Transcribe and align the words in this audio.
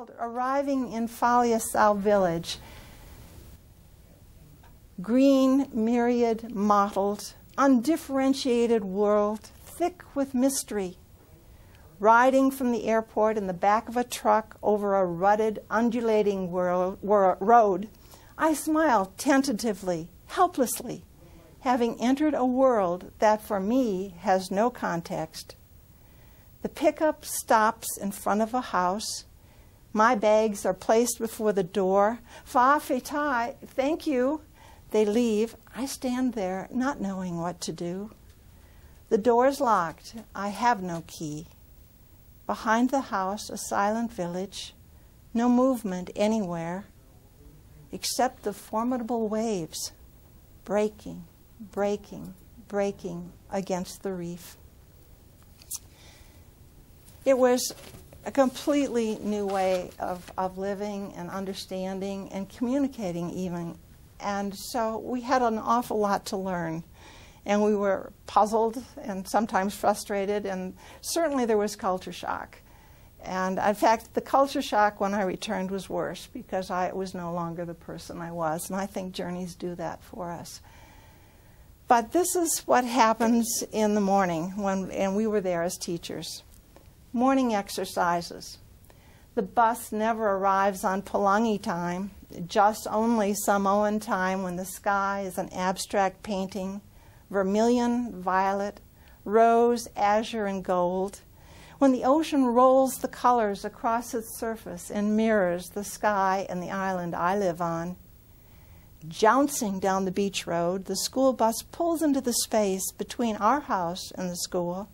child 0.00 0.16
arriving 0.18 0.92
in 0.92 1.06
Faliasal 1.06 1.98
village, 1.98 2.58
green, 5.02 5.68
myriad, 5.74 6.54
mottled, 6.54 7.34
undifferentiated 7.58 8.82
world, 8.82 9.50
thick 9.62 10.02
with 10.14 10.32
mystery, 10.32 10.96
riding 11.98 12.50
from 12.50 12.72
the 12.72 12.86
airport 12.86 13.36
in 13.36 13.46
the 13.46 13.52
back 13.52 13.90
of 13.90 13.96
a 13.96 14.04
truck 14.04 14.56
over 14.62 14.96
a 14.96 15.04
rutted, 15.04 15.58
undulating 15.68 16.50
world, 16.50 16.96
road, 17.02 17.88
I 18.38 18.54
smile 18.54 19.12
tentatively, 19.18 20.08
helplessly, 20.28 21.04
having 21.60 22.00
entered 22.00 22.32
a 22.32 22.46
world 22.46 23.12
that 23.18 23.42
for 23.42 23.60
me 23.60 24.14
has 24.20 24.50
no 24.50 24.70
context. 24.70 25.56
The 26.62 26.70
pickup 26.70 27.26
stops 27.26 27.98
in 27.98 28.12
front 28.12 28.40
of 28.40 28.54
a 28.54 28.62
house. 28.62 29.24
My 29.92 30.14
bags 30.14 30.64
are 30.64 30.74
placed 30.74 31.18
before 31.18 31.52
the 31.52 31.62
door. 31.62 32.20
Fa'afetai, 32.44 33.56
thank 33.66 34.06
you. 34.06 34.42
They 34.90 35.04
leave. 35.04 35.56
I 35.74 35.86
stand 35.86 36.34
there, 36.34 36.68
not 36.72 37.00
knowing 37.00 37.40
what 37.40 37.60
to 37.62 37.72
do. 37.72 38.10
The 39.08 39.18
door 39.18 39.46
is 39.46 39.60
locked. 39.60 40.14
I 40.34 40.48
have 40.48 40.82
no 40.82 41.02
key. 41.06 41.46
Behind 42.46 42.90
the 42.90 43.00
house, 43.00 43.50
a 43.50 43.56
silent 43.56 44.12
village. 44.12 44.74
No 45.34 45.48
movement 45.48 46.10
anywhere 46.16 46.84
except 47.92 48.42
the 48.42 48.52
formidable 48.52 49.28
waves 49.28 49.92
breaking, 50.64 51.24
breaking, 51.72 52.34
breaking 52.68 53.32
against 53.50 54.02
the 54.02 54.12
reef. 54.12 54.56
It 57.24 57.36
was 57.38 57.74
a 58.24 58.30
completely 58.30 59.18
new 59.22 59.46
way 59.46 59.90
of, 59.98 60.30
of 60.36 60.58
living 60.58 61.12
and 61.16 61.30
understanding 61.30 62.28
and 62.32 62.48
communicating, 62.48 63.30
even. 63.30 63.78
And 64.20 64.54
so 64.54 64.98
we 64.98 65.22
had 65.22 65.42
an 65.42 65.58
awful 65.58 65.98
lot 65.98 66.26
to 66.26 66.36
learn. 66.36 66.84
And 67.46 67.64
we 67.64 67.74
were 67.74 68.12
puzzled 68.26 68.84
and 69.02 69.26
sometimes 69.26 69.74
frustrated, 69.74 70.44
and 70.44 70.74
certainly 71.00 71.46
there 71.46 71.56
was 71.56 71.74
culture 71.74 72.12
shock. 72.12 72.58
And 73.22 73.58
in 73.58 73.74
fact, 73.74 74.14
the 74.14 74.20
culture 74.20 74.62
shock 74.62 75.00
when 75.00 75.14
I 75.14 75.22
returned 75.22 75.70
was 75.70 75.88
worse 75.88 76.28
because 76.32 76.70
I 76.70 76.92
was 76.92 77.14
no 77.14 77.32
longer 77.32 77.64
the 77.64 77.74
person 77.74 78.20
I 78.20 78.32
was. 78.32 78.68
And 78.70 78.78
I 78.78 78.86
think 78.86 79.14
journeys 79.14 79.54
do 79.54 79.74
that 79.76 80.02
for 80.02 80.30
us. 80.30 80.60
But 81.88 82.12
this 82.12 82.36
is 82.36 82.60
what 82.66 82.84
happens 82.84 83.64
in 83.72 83.94
the 83.94 84.00
morning 84.00 84.56
when, 84.56 84.90
and 84.90 85.16
we 85.16 85.26
were 85.26 85.40
there 85.40 85.62
as 85.62 85.76
teachers. 85.76 86.42
Morning 87.12 87.52
exercises. 87.52 88.58
The 89.34 89.42
bus 89.42 89.90
never 89.90 90.30
arrives 90.30 90.84
on 90.84 91.02
Palangi 91.02 91.60
time, 91.60 92.12
just 92.46 92.86
only 92.88 93.34
Samoan 93.34 93.98
time 93.98 94.44
when 94.44 94.54
the 94.54 94.64
sky 94.64 95.22
is 95.26 95.36
an 95.36 95.48
abstract 95.52 96.22
painting, 96.22 96.82
vermilion, 97.28 98.22
violet, 98.22 98.80
rose, 99.24 99.88
azure, 99.96 100.46
and 100.46 100.64
gold 100.64 101.22
when 101.78 101.90
the 101.90 102.04
ocean 102.04 102.44
rolls 102.44 102.98
the 102.98 103.08
colors 103.08 103.64
across 103.64 104.14
its 104.14 104.38
surface 104.38 104.88
and 104.88 105.16
mirrors 105.16 105.70
the 105.70 105.82
sky 105.82 106.46
and 106.48 106.62
the 106.62 106.70
island 106.70 107.16
I 107.16 107.36
live 107.36 107.60
on. 107.60 107.96
Jouncing 109.08 109.80
down 109.80 110.04
the 110.04 110.12
beach 110.12 110.46
road, 110.46 110.84
the 110.84 110.94
school 110.94 111.32
bus 111.32 111.62
pulls 111.72 112.02
into 112.02 112.20
the 112.20 112.34
space 112.34 112.92
between 112.92 113.34
our 113.36 113.60
house 113.60 114.12
and 114.12 114.30
the 114.30 114.36
school. 114.36 114.88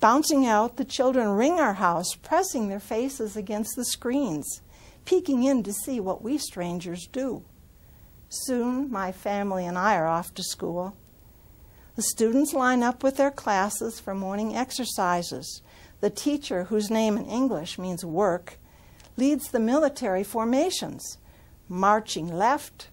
Bouncing 0.00 0.46
out, 0.46 0.76
the 0.76 0.84
children 0.84 1.30
ring 1.30 1.58
our 1.58 1.74
house, 1.74 2.14
pressing 2.14 2.68
their 2.68 2.80
faces 2.80 3.36
against 3.36 3.74
the 3.74 3.84
screens, 3.84 4.62
peeking 5.04 5.42
in 5.42 5.62
to 5.64 5.72
see 5.72 5.98
what 5.98 6.22
we 6.22 6.38
strangers 6.38 7.08
do. 7.08 7.44
Soon, 8.28 8.90
my 8.90 9.10
family 9.10 9.66
and 9.66 9.76
I 9.76 9.96
are 9.96 10.06
off 10.06 10.32
to 10.34 10.42
school. 10.42 10.96
The 11.96 12.02
students 12.02 12.52
line 12.52 12.84
up 12.84 13.02
with 13.02 13.16
their 13.16 13.32
classes 13.32 13.98
for 13.98 14.14
morning 14.14 14.54
exercises. 14.54 15.62
The 16.00 16.10
teacher, 16.10 16.64
whose 16.64 16.90
name 16.90 17.16
in 17.16 17.26
English 17.26 17.76
means 17.76 18.04
work, 18.04 18.58
leads 19.16 19.50
the 19.50 19.58
military 19.58 20.22
formations 20.22 21.18
marching 21.68 22.28
left, 22.28 22.88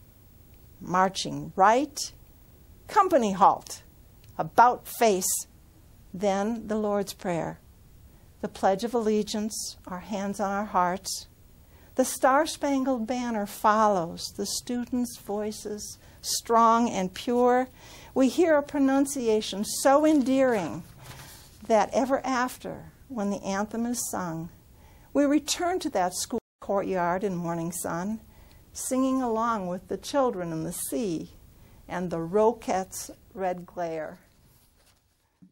marching 0.82 1.54
right, 1.56 2.12
company 2.88 3.32
halt, 3.32 3.84
about 4.38 4.88
face, 4.88 5.48
then 6.20 6.68
the 6.68 6.78
Lord's 6.78 7.14
Prayer, 7.14 7.60
the 8.40 8.48
Pledge 8.48 8.86
of 8.86 8.94
Allegiance, 8.94 9.76
our 9.86 10.00
hands 10.00 10.40
on 10.40 10.50
our 10.50 10.66
hearts. 10.66 11.28
The 11.96 12.06
Star 12.06 12.46
Spangled 12.46 13.06
Banner 13.06 13.46
follows 13.46 14.34
the 14.38 14.46
students' 14.46 15.18
voices, 15.18 15.98
strong 16.22 16.90
and 16.90 17.14
pure. 17.14 17.68
We 18.14 18.30
hear 18.30 18.58
a 18.58 18.64
pronunciation 18.64 19.66
so 19.66 20.06
endearing 20.06 20.84
that 21.68 21.90
ever 21.92 22.26
after 22.26 22.92
when 23.10 23.30
the 23.30 23.44
anthem 23.44 23.86
is 23.86 24.10
sung, 24.10 24.50
we 25.14 25.26
return 25.26 25.80
to 25.80 25.90
that 25.90 26.16
school 26.16 26.40
courtyard 26.62 27.26
in 27.26 27.36
morning 27.36 27.74
sun, 27.74 28.22
singing 28.72 29.22
along 29.22 29.68
with 29.68 29.90
the 29.90 29.98
children 29.98 30.54
in 30.54 30.64
the 30.64 30.72
sea 30.72 31.32
and 31.90 32.10
the 32.10 32.22
roquette's 32.22 33.12
red 33.34 33.66
glare. 33.66 34.18